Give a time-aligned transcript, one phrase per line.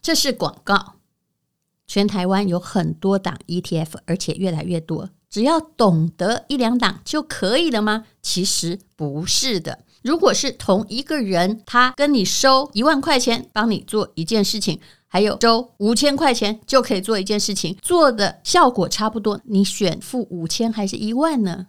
[0.00, 0.94] 这是广告。
[1.86, 5.10] 全台湾有很多档 ETF，而且越来越多。
[5.30, 8.06] 只要懂得一两档就可以了吗？
[8.22, 9.80] 其实不是的。
[10.02, 14.80] 如果是同一个人，他跟你收一万块钱，帮你做一件事情。
[15.10, 21.68] 还有收五千块钱就可以做一件事情，做的效果差不多，你选付五千还是一万呢？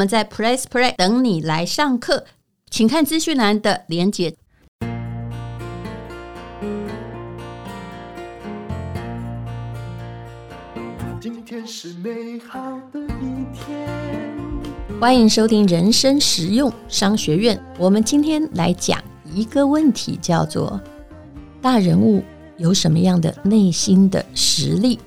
[0.01, 2.25] 我们在 Press Play 等你来上课，
[2.71, 4.35] 请看资讯栏的连接。
[11.19, 12.59] 今天是美好
[12.91, 13.87] 的一天。
[14.99, 17.63] 欢迎收听人生实用商学院。
[17.77, 18.99] 我们今天来讲
[19.31, 20.81] 一个问题，叫做
[21.61, 22.23] 大人物
[22.57, 24.99] 有什么样的内心的实力？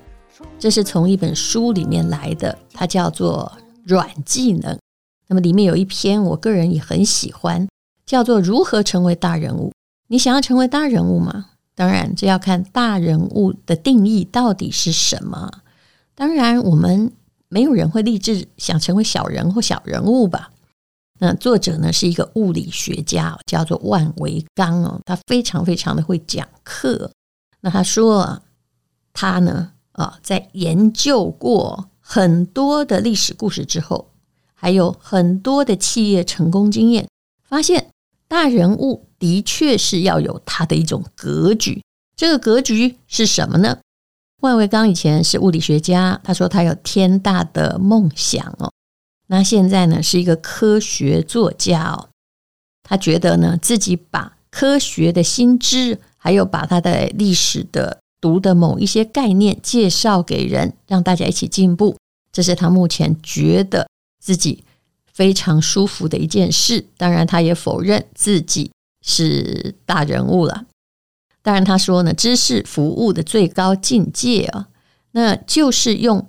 [0.56, 3.50] 这是从一本书里面来的，它叫做
[3.84, 4.72] 《软技能》。
[5.26, 7.66] 那么里面有一篇，我个人也很喜欢，
[8.04, 9.70] 叫做《如何成为大人物》。
[10.08, 11.46] 你想要成为大人物吗？
[11.74, 15.50] 当然，这要看大人物的定义到底是什么。
[16.14, 17.10] 当然，我们
[17.48, 20.50] 没有人会立志想成为小人或小人物吧？
[21.18, 27.10] 那作者呢是一个物理学家，叫做万维钢哦，他非常非常的会讲课。
[27.60, 28.42] 那他说，
[29.12, 34.10] 他呢啊，在研究过很多的历史故事之后，
[34.64, 37.06] 还有很多的企业成功经验，
[37.46, 37.90] 发现
[38.26, 41.82] 大人物的确是要有他的一种格局。
[42.16, 43.76] 这个格局是什么呢？
[44.40, 48.72] 万维钢以前是物理学家，他说他有天大的梦想哦。
[49.26, 52.08] 那现在呢是一个科学作家哦。
[52.82, 61.98] 他觉得呢自己把科学的新知，还有把他的历史的读的某一些概念介绍给人，让大家一起进步，
[62.32, 63.86] 这是他目前觉得
[64.24, 64.64] 自己
[65.12, 66.86] 非常舒服的一件事。
[66.96, 70.64] 当然，他也否认自己是大人物了。
[71.42, 74.68] 当然，他说呢，知识服务的最高境界啊，
[75.10, 76.26] 那就是用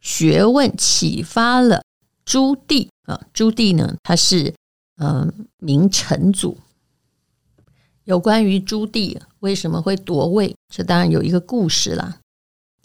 [0.00, 1.82] 学问启发了
[2.24, 3.20] 朱棣啊。
[3.32, 4.54] 朱棣呢，他是
[4.98, 6.56] 嗯明成祖。
[8.04, 12.20] 有关于朱棣为什么会夺位，这当然有一个故事啦。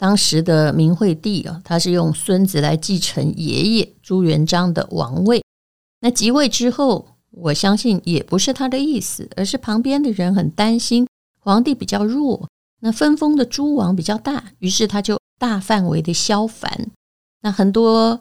[0.00, 5.44] 当时的明惠帝啊，他是用孙子来继承爷爷朱元璋的王位。
[6.00, 11.06] 那即位之后，我相信也不是他的意思，而是旁边的人很担心。
[11.38, 12.48] 皇帝比较弱，
[12.80, 16.88] 那分封的诸王比较大，于是他就大范围的削藩。
[17.42, 18.18] 那很多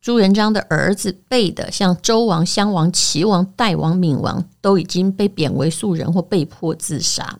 [0.00, 7.38] 朱元璋的儿子辈的，像周王、襄王、齐王、代王、闵王，都已经被贬为庶人或被迫自杀。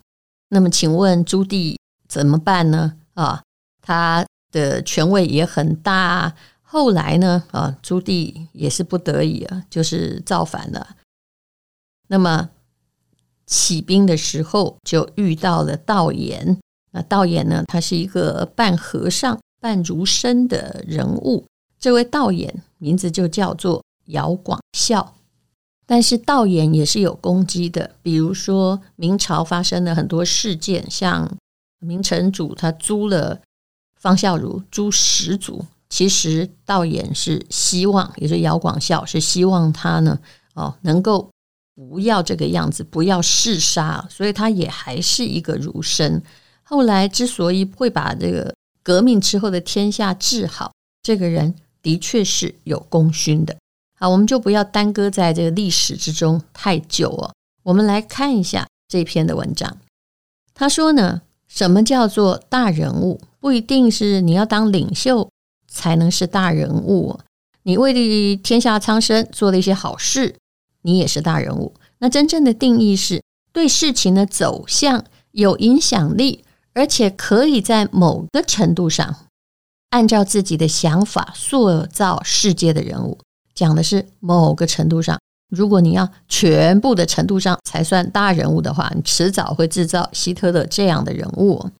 [0.50, 2.96] 那么，请问朱棣怎么办呢？
[3.14, 3.42] 啊，
[3.86, 6.34] 他的权位也很大。
[6.62, 7.44] 后来呢？
[7.52, 10.96] 啊，朱棣也是不得已啊，就是造反了。
[12.08, 12.50] 那么。
[13.48, 16.58] 起兵的时候就遇到了道衍，
[16.90, 21.46] 那道衍呢，他是一个半和尚半儒生的人物。
[21.78, 25.14] 这位道衍名字就叫做姚广孝，
[25.86, 31.38] 但是道衍也是有攻击的，比如说明朝发生了很多事件，像
[31.78, 33.40] 明成祖他租了
[34.06, 40.18] 方孝孺，诛十族，其实道衍是希望，也就是姚广孝是希望他呢，
[40.54, 41.28] 哦，能够。
[41.78, 46.22] 不要这个样子，不要嗜杀，所以他也还是一个儒生。
[46.62, 53.54] 后来之所以会把这个革命之后的天下治好，这个人的确是有功勋的。
[53.98, 57.34] 好，我们就不要耽搁在这个历史之中太久哦。
[57.62, 59.76] 我们来看一下这篇的文章。
[60.54, 61.20] 他说呢，
[61.56, 63.18] 什么叫做大人物？
[63.40, 65.30] 不一定是你要当领袖
[65.66, 67.18] 才能是大人物。
[67.62, 70.36] 你为天下苍生做了一些好事。
[70.82, 71.74] 你也是大人物。
[72.00, 73.22] 那真正的定义是
[73.54, 76.44] 对事情的走向有影响力，
[76.74, 79.16] 而且可以在某个程度上
[79.88, 83.18] 按照自己的想法塑造世界的人物。
[83.54, 85.18] 讲的是某个程度上。
[85.48, 91.70] 如果你要全部的程度上才算大人物的话，你迟早会制造希特勒这样的人物。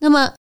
[0.00, 0.34] 那么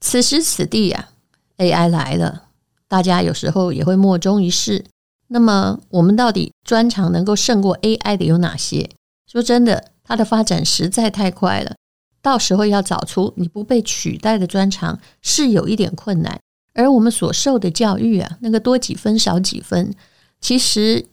[0.00, 1.10] 此时此地啊
[1.58, 2.44] ，AI 来了，
[2.88, 4.84] 大家有时候也会莫衷一是。
[5.30, 8.88] 那么，我们到底专长能够胜过 AI 的有哪些？
[9.30, 11.76] 说真的，它的发展实在太快了，
[12.22, 16.40] 到时候要找出你不被取代的专长是有一点困难。
[16.72, 19.94] 而我们所受的教育啊，那个多几分少几分，
[20.40, 21.04] 其实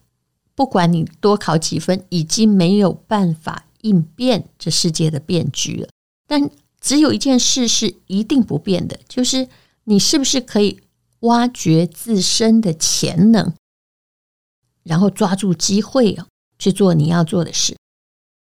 [0.55, 5.89] 不管你多考几分，已经没有办法应变这世界的变局了。
[6.27, 6.49] 但
[6.79, 9.47] 只有一件事是一定不变的，就是
[9.83, 10.79] 你是不是可以
[11.19, 13.53] 挖掘自身的潜能，
[14.83, 17.75] 然后抓住机会啊，去做你要做的事。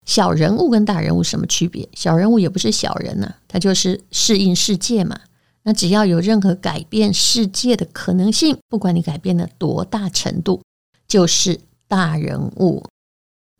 [0.05, 1.89] 小人物跟大人物什么区别？
[1.95, 5.21] 小人物也不是小人呐，他就是适应世界嘛。
[5.63, 10.61] 那只要有任何改变世界的可能性，不管你改变了多大程度，
[11.07, 11.61] 就是
[11.93, 12.83] 大人物。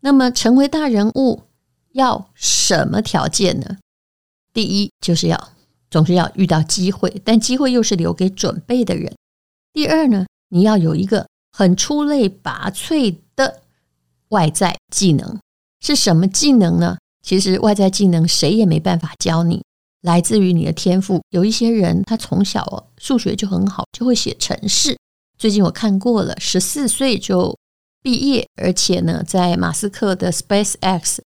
[0.01, 1.43] 那么成为大人物
[1.91, 3.77] 要什么条件呢？
[4.51, 5.49] 第一，就是要
[5.91, 9.13] 总是要遇到机会，但机会又是留给准备的人。
[9.71, 13.61] 第二呢，你要有一个很出类拔萃的
[14.29, 15.39] 外在技能。
[15.81, 16.97] 是什么技能呢？
[17.21, 19.61] 其实外在技能谁也没办法教你。
[20.01, 24.97] 来自于你的天赋，有一些人他从小数学就很好，就会写程式。
[25.37, 27.55] 最近我看过了，十四岁就
[28.03, 31.19] 毕业，而且呢，在马斯克的 SpaceX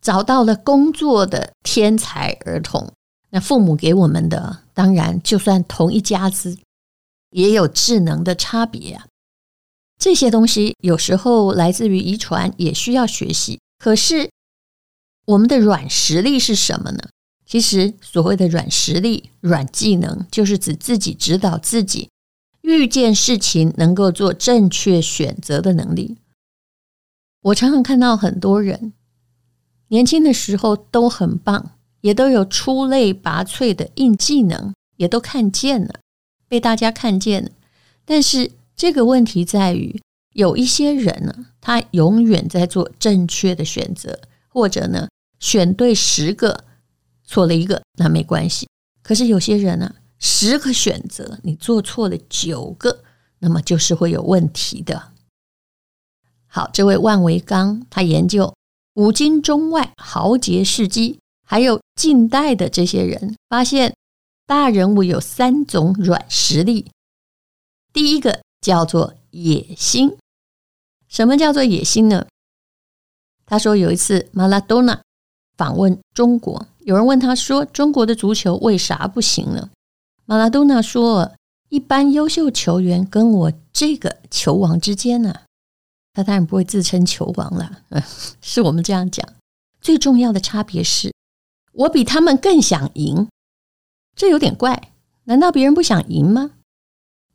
[0.00, 2.90] 找到了工作的天才儿童。
[3.30, 6.56] 那父母给我们的，当然就算同一家子，
[7.30, 9.06] 也有智能的差别啊。
[9.98, 13.60] 这些东西有时候来自于遗传，也需要学习。
[13.78, 14.30] 可是
[15.26, 17.10] 我们的软实力是什么呢？
[17.44, 22.10] 其实，所谓的软实力、软技能，就是指自己指导自己，
[22.66, 26.16] 遇见事情能够做正确选择的能力。
[27.42, 28.92] 我常常看到很多人
[29.86, 36.00] 年轻的时候都很棒，也都有出类拔萃的硬技能，也都看见了，
[36.48, 37.52] 被大家看见了。
[38.04, 40.00] 但是这个问题在于，
[40.34, 44.18] 有一些人呢，他永远在做正确的选择，
[44.48, 45.08] 或者呢，
[45.38, 46.64] 选对十个。
[47.28, 48.68] 错了一个，那没关系。
[49.02, 53.04] 可是有些人呢、十个选择你做错了九个，
[53.38, 55.12] 那么就是会有问题的。
[56.46, 58.54] 好，这位万维刚他研究
[58.94, 63.94] 古今中外豪杰事迹，还有近代的这些人，发现
[64.46, 66.90] 大人物有三种软实力。
[67.92, 70.16] 第一个叫做野心。
[71.08, 72.26] 什么叫做野心呢？
[73.44, 75.00] 他说有一次马拉多纳
[75.56, 76.66] 访问中国。
[76.80, 79.70] 有人问他说：“中国的足球为啥不行呢？”
[80.28, 81.36] 马拉多纳说
[81.70, 85.42] ：“一般优秀球员跟我这个球王之间呢，
[86.12, 87.82] 他当然不会自称球王了。
[88.42, 89.24] 是我们这样讲。
[89.80, 91.12] 最重要的差别是，
[91.72, 93.28] 我比他们更想赢。
[94.16, 94.90] 这有点怪，
[95.24, 96.50] 难道别人不想赢吗？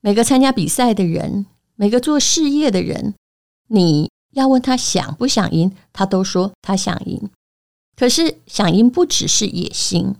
[0.01, 1.45] 每个参加比赛的人，
[1.75, 3.13] 每个做事业的人，
[3.69, 7.29] 你要问他想不想赢，他都说他想赢。”
[7.95, 10.15] 可是想赢不只是野心。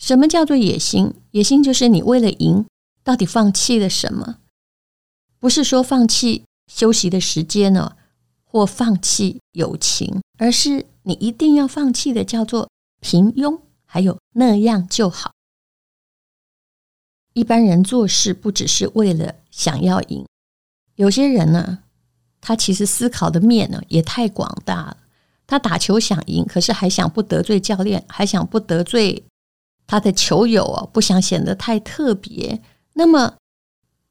[0.00, 1.12] 什么叫做野心？
[1.32, 2.64] 野心就是你为了赢，
[3.04, 4.38] 到底放弃了什么？
[5.38, 7.96] 不是说放弃休息的时间呢，
[8.42, 12.70] 或放弃友情，而是你一定要放弃的叫做
[13.00, 15.32] 平庸，还有那样就好。
[17.34, 20.26] 一般人做事不只是为了想要赢，
[20.96, 21.80] 有些人呢，
[22.40, 24.96] 他其实思考的面呢也太广大了。
[25.46, 29.24] 他打球想赢，可是还想不得罪教练，还想不得罪
[29.90, 32.62] 他的球友哦，不想显得太特别。
[32.92, 33.34] 那么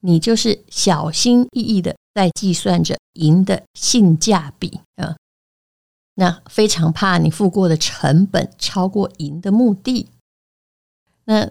[0.01, 5.15] 你就是小心翼翼的在计算着赢的性价比啊，
[6.15, 10.09] 那非常怕你付过的成本超过赢的目的。
[11.23, 11.49] 那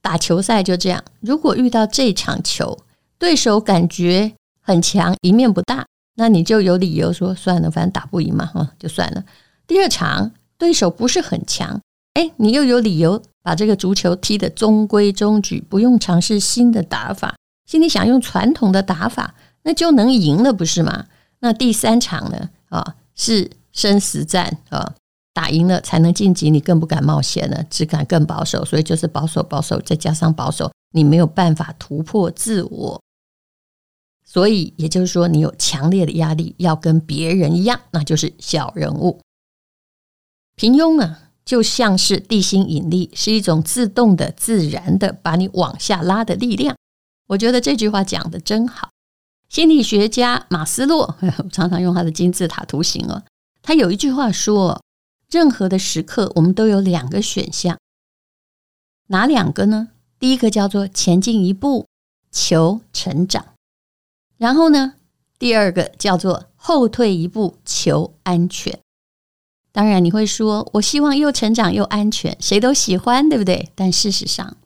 [0.00, 2.80] 打球赛就这样，如果遇到这场球，
[3.16, 5.86] 对手感觉很强，赢面不大。
[6.16, 9.24] 那你就有理由说算了，反正打不赢嘛，哈，就算了。
[9.68, 11.80] 第二场对手不是很强，
[12.18, 21.06] 哎，你又有理由把这个足球踢得中规中矩，不用尝试新的打法，心里想用传统的打法，那就能赢了，不是吗？
[21.38, 22.50] 那第三场呢？
[22.70, 24.96] 啊，是生死战啊，
[25.32, 33.00] 打赢了才能晋级，你更不敢冒险了，只敢更保守，所以就是保守保守，再加上保守，你没有办法突破自我。
[34.24, 39.20] 所以，也就是说，你有强烈的压力，要跟别人一样，那就是小人物。
[40.56, 41.16] 平庸呢，
[41.48, 46.76] 就像是地心引力，是一种自动的、自然的把你往下拉的力量。
[47.28, 48.90] 我觉得这句话讲得真好。
[49.48, 53.22] 心理学家马斯洛， 我常常用他的金字塔图形哦。
[53.62, 54.82] 他有一句话说：
[55.30, 57.78] 任何的时刻，我们都有两个选项，
[59.06, 59.88] 哪两个呢？
[60.18, 61.86] 第一个叫做前进一步，
[62.30, 63.54] 求成长。
[64.36, 64.96] 然后呢，
[65.38, 68.78] 第二个叫做后退一步求安全。
[69.78, 73.70] 当然你会说，我希望又成长又安全，谁都喜欢，对不对？
[73.76, 74.56] 但事实上，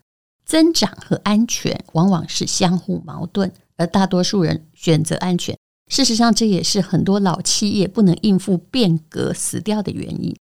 [0.47, 5.55] 增长和安全往往是相互矛盾，而大多数人选择安全。
[5.91, 10.35] 事实上，这也是很多老企业不能应付变革死掉的原因。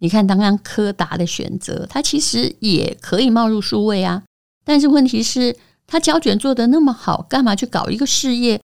[0.00, 4.22] 你看，刚刚柯达的选择，它其实也可以冒入数位啊，
[4.66, 8.60] 但是问题是，它胶卷做得那么好，干嘛去搞一个事业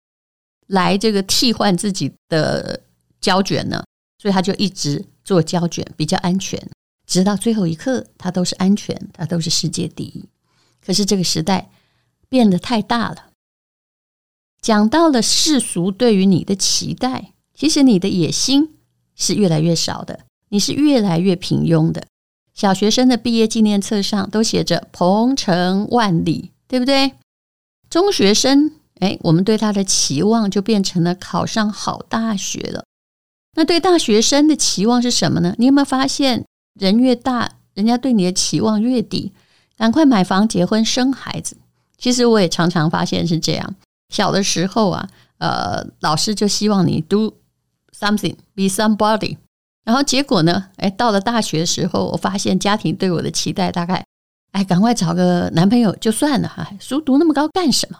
[0.67, 2.83] 来这个替换自己的
[3.23, 3.83] 胶卷呢？
[4.21, 6.71] 所以他就一直做胶卷比较安全，
[7.05, 10.25] 直到最后一刻，它都是安全，它都是世界第一。
[10.81, 11.69] 可是这个时代
[12.29, 13.31] 变得太大了。
[14.63, 18.77] 讲到了世俗对于你的期待，其实你的野心
[19.17, 22.07] 是越来越少的，你是越来越平庸的。
[22.55, 27.15] 小学生的毕业纪念册上都写着“鹏程万里”，对不对？
[27.91, 32.85] 中学生，哎，我们对他的期望就变成了考上好大学了。
[33.57, 35.55] 那对大学生的期望是什么呢？
[35.59, 36.45] 你有没有发现，
[36.79, 39.33] 人越大，人家对你的期望越低？
[39.77, 41.57] 赶快买房、结婚、生孩子。
[41.99, 43.75] 其实我也常常发现是这样。
[44.11, 45.09] 小的时候啊，
[45.39, 47.35] 呃，老师就希望你 do
[47.99, 49.39] something, be somebody。
[49.85, 54.05] 然后结果呢，哎，到了大学的时候，我发现家庭对我的期待大概，
[54.53, 57.99] 哎，赶快找个男朋友就算了哈，书读那么高干什么？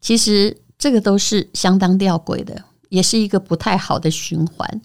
[0.00, 2.64] 其实这个都是相当吊诡的，
[2.94, 4.80] 也是一个不太好的循环。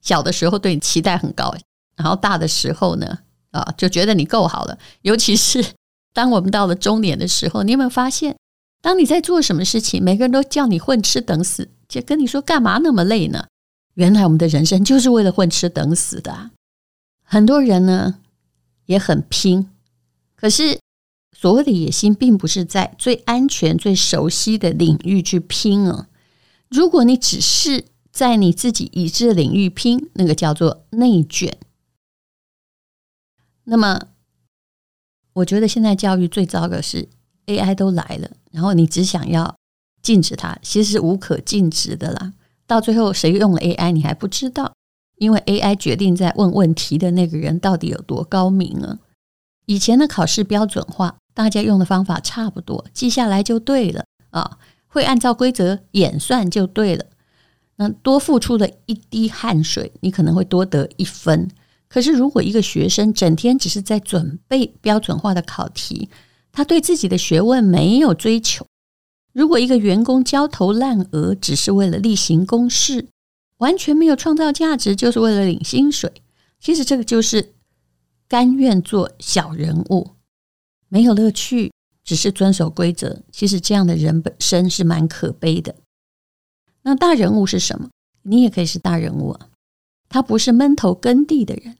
[0.00, 1.54] 小的时候对你期待很高，
[1.96, 3.20] 然后大的时候呢，
[3.52, 4.76] 啊，就觉得你够好了。
[5.02, 5.64] 尤其是
[6.12, 8.36] 当我们到了中年的时候，你有没有发现？
[8.80, 13.46] 当你在做什么事情，每个人都叫你混吃等死，就跟你说干嘛那么累呢？
[13.94, 16.50] 原来我们的人生就是为了混吃等死的。
[17.22, 18.16] 很多人呢
[18.86, 19.70] 也很拼，
[20.34, 20.80] 可是
[21.30, 26.08] 所谓的野心，并不是在最安全、最熟悉的领域去拼啊。
[26.72, 31.58] 如果你只是在你自己已知的领域拼，那个叫做内卷。
[33.64, 34.08] 那么，
[35.34, 37.08] 我觉得现在教育最糟的是
[37.46, 38.30] AI 都来了。
[38.50, 39.54] 然后你只想要
[40.00, 42.32] 禁止它，其实是无可禁止的啦。
[42.66, 44.72] 到最后谁用了 AI，你还不知道，
[45.18, 48.98] 因为 AI 决定在问问题的那个人到底有多高明啊。
[49.66, 54.58] 以前的考试标准化，大家用的方法差不多，记下来就对了啊，
[54.92, 57.06] 会按照规则演算就对了。
[57.76, 61.50] 那多付出的一滴汗水，你可能会多得一分。
[61.88, 66.10] 可是如果一个学生整天只是在准备标准化的考题，
[66.52, 68.66] 他对自己的学问没有追求。
[69.32, 73.08] 如果一个员工焦头烂额，只是为了例行公事，
[73.56, 76.12] 完全没有创造价值，就是为了领薪水，
[76.60, 77.54] 其实这个就是
[78.28, 80.10] 甘愿做小人物，
[80.88, 81.72] 没有乐趣，
[82.04, 83.22] 只是遵守规则。
[83.30, 85.74] 其实这样的人本身是蛮可悲的。
[86.82, 87.90] 那大人物是什么？
[88.22, 89.48] 你也可以是大人物啊。
[90.08, 91.76] 他不是闷头耕地的人，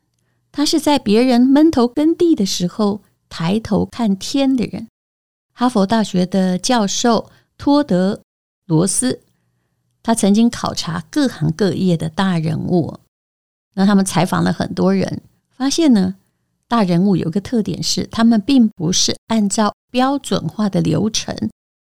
[0.51, 3.03] 他是在别人闷头耕地的时候。
[3.35, 4.89] 抬头看天的人，
[5.55, 8.21] 哈佛大学的教授托德
[8.67, 9.23] 罗斯，
[10.03, 12.99] 他曾经考察各行各业的大人物，
[13.73, 16.17] 那他们采访了很多人，发现呢，
[16.69, 21.37] 大人物有一个特点是，他们并不是按照标准化的流程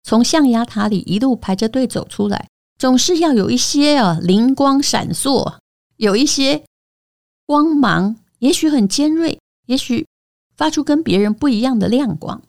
[0.03, 5.55] 从象牙塔里一路排着队走出来，总是要有一些啊灵光闪烁，
[5.97, 6.63] 有一些
[7.47, 10.05] 光芒，也许很尖锐，也许。
[10.55, 12.43] 发出跟别人不一样的亮光。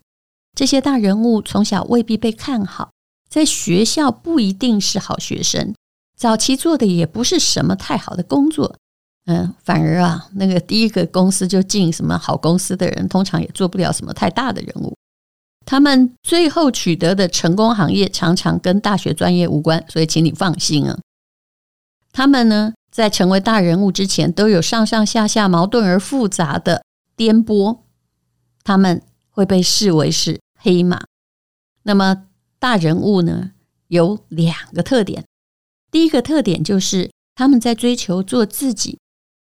[0.55, 2.91] 这些大人物从小未必被看好，
[3.31, 5.75] 在学校不一定是好学生，
[6.15, 8.77] 早期做的也不是什么太好的工作。
[9.25, 14.95] 嗯，反而啊，那个第一个公司就进什么好公司的人，通常也做不了什么太大的人物。
[15.67, 20.99] 他们最后取得的成功行业，常常跟大学专业无关，所以请你放心啊。
[22.13, 26.85] 他们呢，在成为大人物之前，都有上上下下矛盾而复杂的
[27.17, 27.79] 颠簸。
[28.63, 31.05] 他们会被视为是黑马。
[31.83, 32.27] 那么
[32.59, 33.51] 大人物呢，
[33.89, 35.25] 有两个特点。
[35.91, 38.99] 第一个特点就是他们在追求做自己，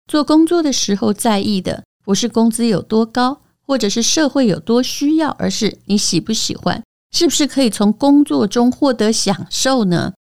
[0.08, 10.14] 做工作的时候在意的不是工资有多高，或者是社会有多需要，而是你喜不喜欢，是不是可以从工作中获得享受呢？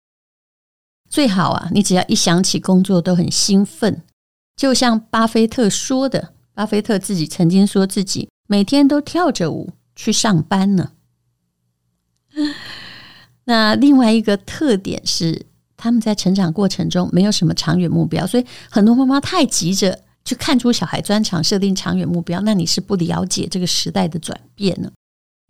[1.09, 4.03] 最好啊，你只要一想起工作都很兴奋。
[4.57, 8.27] 就像巴菲特说的，巴菲特自己曾经说自己。
[8.47, 10.91] 每天都跳着舞去上班呢。
[13.45, 15.45] 那另外一个特点是，
[15.77, 24.91] 他们在成长过程中没有什么长远目标，所以很多妈妈太急着去看出小孩专长，设定长远目标，那你是不了解这个时代的转变呢。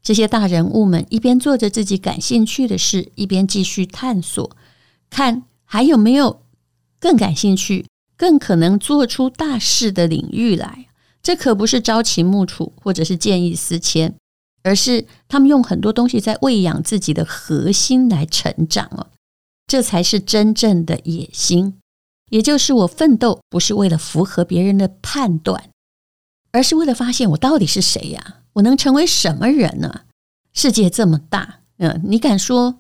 [0.04, 4.56] 这些大人物们一边做着自己感兴趣的事，一边继续探索，
[5.10, 6.44] 看还有没有
[7.00, 10.86] 更感兴趣、更可能做出大事的领域来。
[11.24, 14.14] 这可不是朝秦暮楚，或者是见异思迁，
[14.62, 19.08] 而是他们用很多东西在喂养自己的核心来成长哦。
[19.66, 21.74] 这才是真正的野心，
[22.30, 25.70] 也就是我奋斗不是为了符合别人的判断，
[26.52, 28.42] 而是为了发现我到底是谁呀？
[28.54, 30.02] 我能成为什么人呢？
[30.54, 32.80] 世界这么大，嗯，你敢说，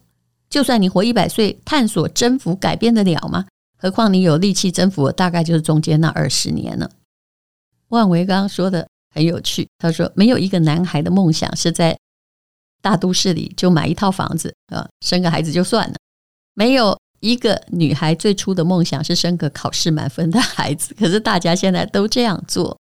[0.49, 3.45] 就算你活一百岁，探索、征服、改变得了吗？
[3.77, 6.89] 何况你有力气征服，大概就是中间那二十年了。
[7.89, 11.97] 万维刚说的很有趣，他说：“没有一个男孩的梦想是在
[12.81, 15.95] 大都市里就买一套房子啊，生个孩子就算了；
[16.55, 20.93] 没有一个女孩最初的梦想是生个考试满分的孩子。
[20.99, 22.77] 可是大家现在都这样做。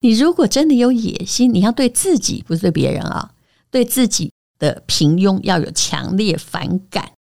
[0.00, 3.34] 你如果真的有野心，你要对自己，不是对别人啊，
[3.70, 7.12] 对自己的平庸要有强烈反感。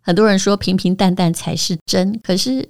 [0.00, 2.68] 很多人说平平淡淡才是真，可是。”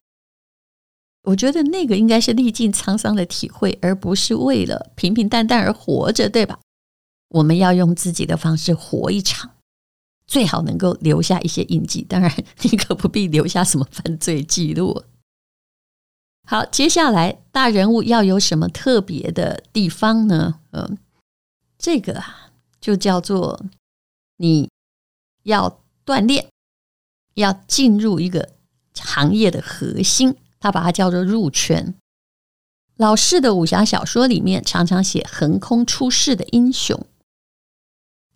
[1.24, 6.58] 我觉得那个应该是历尽沧桑的体会，而不是为了平平淡淡而活着，对吧？
[7.28, 9.52] 我们要用自己的方式活一场，
[10.26, 12.02] 最好能够留下一些印记。
[12.02, 15.02] 当然，你可不必留下什么犯罪记录。
[16.46, 20.60] 好，接下来大人物要有什么特别的地方呢？
[20.72, 20.98] 嗯，
[21.78, 22.50] 这个啊，
[22.80, 23.64] 就叫做
[24.38, 24.68] 你
[25.44, 26.48] 要锻炼，
[27.34, 28.50] 要进入一个
[28.98, 30.36] 行业的核心。
[30.58, 31.94] 他把它叫做入圈。
[32.96, 37.04] 老式的武侠小说里面常常写横空出世的英雄，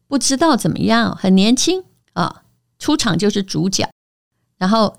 [0.09, 1.83] 不知道怎么样，很年轻
[2.13, 2.45] 啊，
[2.79, 3.89] 出场就是主角，
[4.59, 4.97] 然后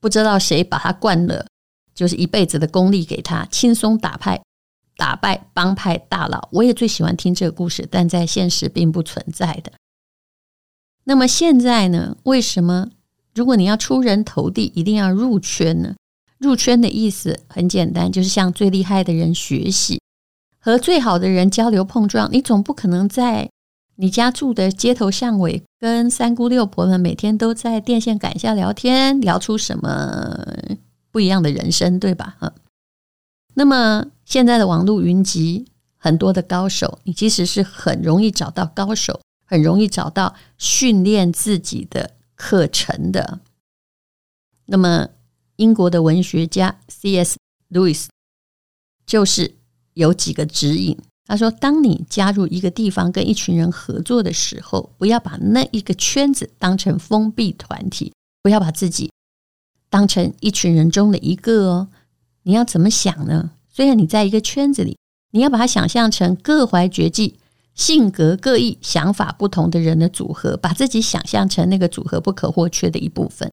[0.00, 1.46] 不知道谁把他灌了，
[1.94, 4.42] 就是一辈子的功力给他，轻松打败
[4.96, 6.48] 打败帮派大佬。
[6.52, 9.72] 我也最喜欢听这个故事，但在现实并不存在的。
[11.04, 12.16] 那么现在呢？
[12.24, 12.88] 为什么
[13.34, 15.94] 如果你要出人头地，一定要入圈呢？
[16.38, 20.00] 入圈的意思很简单，就是向最厉害的人学习，
[20.58, 22.28] 和最好的人交流碰撞。
[22.32, 23.48] 你总不可能在
[24.02, 30.44] 你家住的街头巷尾，跟三姑六婆们每天都在电线杆下聊天，聊出什么
[31.12, 32.34] 不一样的人生，对吧？
[32.40, 32.52] 哈。
[33.54, 43.38] 那么现在的网络云集很多的高手，你其实是很容易找到高手，很容易找到训练自己的课程的。
[44.66, 45.08] 那么。
[45.56, 47.36] 英国的文学家 C.S.
[47.70, 48.06] Lewis
[49.06, 49.54] 就是
[49.92, 50.98] 有几个指引。
[51.26, 59.10] 他说：“当你加入一个地方跟一群人合作的时候，不要把那一个圈子当成封闭团体，不要把自己
[59.88, 61.88] 当成一群人中的一个哦。
[62.42, 63.52] 你要怎么想呢？
[63.68, 64.98] 虽然你在一个圈子里，
[65.30, 67.38] 你要把它想象成各怀绝技、
[67.74, 73.50] 性格各异、想法不同的人的组合，把自己想象成那个组合不可或缺的一部分。”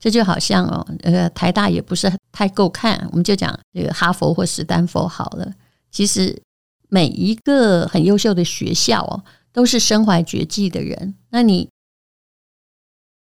[0.00, 5.52] 这就好像哦，呃，台大也不是太够看，我们就讲这个哈佛或史丹佛好了。
[5.90, 6.40] 其实
[6.88, 11.14] 每一个很优秀的学校哦，都是身怀绝技的人。
[11.30, 11.68] 那你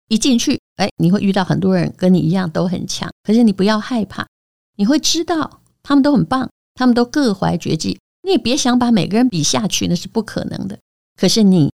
[0.09, 4.27] 一进去，哎，你会遇到很多人跟你一样都很强，可是你不要害怕，
[4.77, 7.99] 你会知道他们都很棒，他们都各怀绝技。
[8.23, 10.79] 你也别想把每个人比下去，那是不可能的。
[11.17, 11.73] 可是你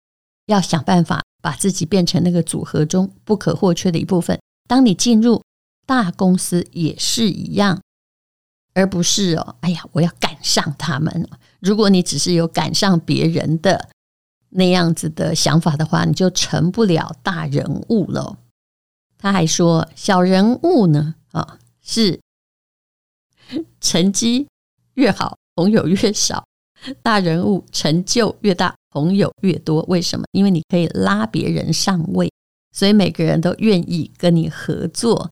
[0.46, 4.38] 要想办法把自己变成那个组合中不可或缺的一部分。
[4.68, 5.42] 当你进入
[5.87, 7.80] 大公司也是一样，
[8.74, 11.28] 而不是哦，哎呀，我要赶上他们。
[11.64, 13.88] 如果你只是有赶上别人的
[14.50, 18.37] 那样子的想法的话，你就成不了大人物了。
[19.16, 22.20] 他还说，小人物呢，啊，是
[23.81, 24.46] 成绩
[24.94, 26.44] 越好，朋友越少；
[27.03, 29.83] 大人物成就越大，朋友越多。
[29.88, 30.27] 为什么？
[30.33, 32.31] 因为你可以拉别人上位。
[32.72, 35.31] 所以每个人都愿意跟你合作，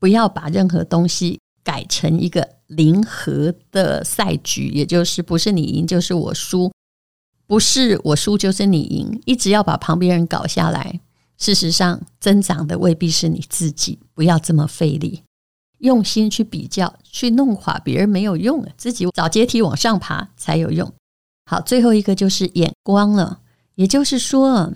[0.00, 1.38] 不要把任何东西
[1.70, 6.72] 改成一个零和的赛局，也就是不是你赢就是我输，
[7.46, 10.98] 不是我输就是你赢，一直要把旁边人搞下来。
[11.38, 15.22] 事实上，增长的未必是你自己，不要这么费力，
[15.78, 20.92] 用心去比较，去弄垮别人没有用啊，自己找阶梯往上爬才有用。
[21.48, 23.42] 好，最后一个就是眼光了，
[23.76, 24.74] 也就是说。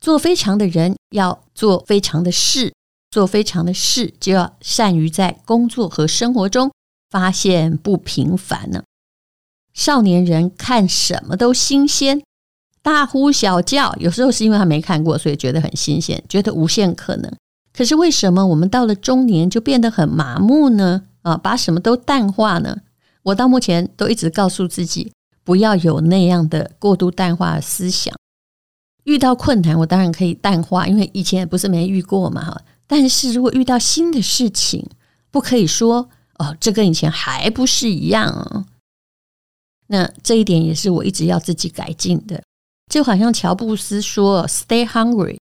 [0.00, 2.72] 做非常的人要做非常的事，
[3.10, 6.70] 做非常的事就要善于在工作和生活中
[7.10, 8.82] 发现不平凡呢。
[9.72, 12.22] 少年人看什么都新鲜，
[12.82, 17.32] 大呼小叫，有时候是因为他没看过，所以觉得很新鲜，觉得无限可能。
[17.72, 21.02] 可是为什么我们到了中年就变得很麻木呢？
[21.22, 22.78] 啊，把什么都淡化呢？
[23.22, 25.12] 我到目前都一直告诉自己，
[25.44, 28.14] 不要有那样的过度淡化思想。
[29.04, 32.62] 遇到困难，我当然可以淡化，因为以前也不是没遇过嘛哈。
[32.90, 34.84] 但是如果遇到新的事情，
[35.30, 38.66] 不可以说哦，这跟以前还不是一样啊。
[39.86, 42.42] 那这一点也是我一直要自己改进的。
[42.90, 45.38] 就好像乔布斯说：“Stay hungry,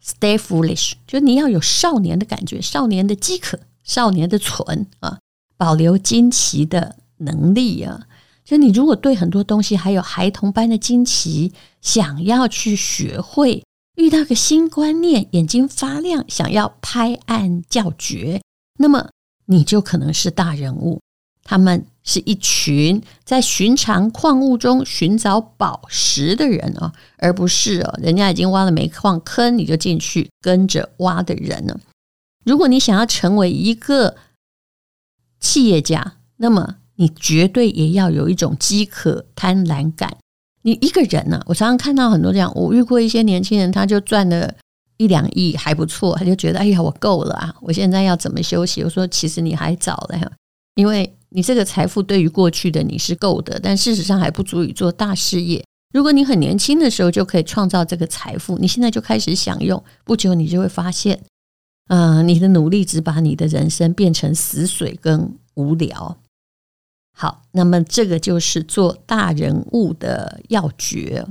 [0.00, 5.18] stay foolish。”就你要有少年的感觉，少年的饥渴，少年的蠢啊，
[5.56, 8.06] 保留惊奇的能力啊。
[8.44, 13.64] 就你如果对很多东西还有孩童般的惊奇，想要去学会，
[13.96, 18.40] 遇到个新观念，眼睛发亮，想要拍案叫绝，
[18.78, 19.10] 那么
[19.46, 21.00] 你就可能是大人物。
[21.44, 31.78] 他们是一群在寻常矿物中寻找宝石的人啊，而不是哦，人家已经挖了煤矿坑，你就进去跟着挖的人呢。
[32.44, 34.16] 如果你想要成为一个
[35.40, 40.16] 企业家，那么你绝对也要有一种饥渴贪婪感。
[40.62, 44.52] 你一个人呢，我常常看到很多这样，我遇过一些年轻人，他就赚了
[44.96, 48.82] 一两亿还不错，他就觉得哎呀，我够了啊，我现在要怎么休息？
[48.82, 50.32] 我说其实你还早了，
[50.76, 51.12] 因为。
[51.34, 55.64] 你这个财富对于过去的你是够的，但事实上还不足以做大事业。
[55.94, 61.18] 如果你很年轻的时候就可以创造这个财富，你现在就开始享用，不久你就会发现，
[61.88, 66.18] 嗯、呃，你的努力只把你的人生变成死水跟无聊。
[67.16, 71.26] 好，那么这个就是做大人物的要诀，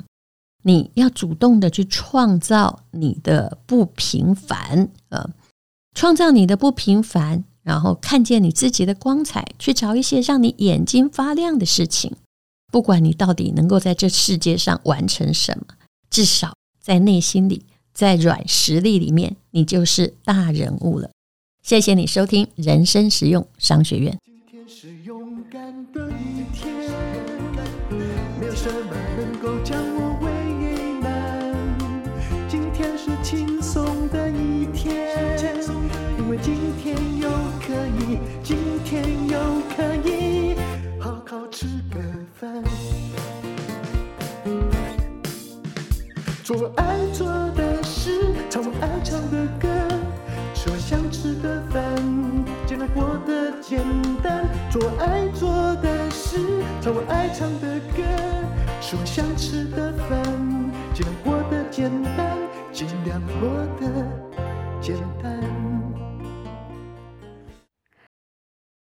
[0.63, 5.29] 你要主动的去创造你的不平凡，呃，
[5.93, 7.43] 创造你的不平凡。
[7.63, 12.15] 然后看见你自己的光彩，去找一些让你眼睛发亮的事情。
[12.71, 15.75] 不管你到底能够在这世界上完成什么，
[16.09, 17.63] 至少在内心里，
[17.93, 21.11] 在软实力里面，你就是大人物了。
[21.61, 24.17] 谢谢你收听人生实用商学院。
[25.51, 26.73] 勇敢的一天，
[28.39, 30.17] 没有什么能够将我